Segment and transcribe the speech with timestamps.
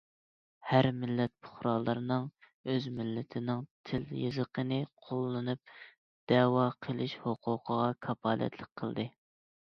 [0.67, 2.23] ھەر مىللەت پۇقرالىرىنىڭ
[2.71, 3.59] ئۆز مىللىتىنىڭ
[3.89, 5.75] تىل- يېزىقىنى قوللىنىپ
[6.33, 9.07] دەۋا قىلىش ھوقۇقىغا كاپالەتلىك قىلدى.